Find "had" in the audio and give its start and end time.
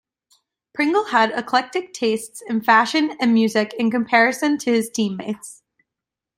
1.09-1.29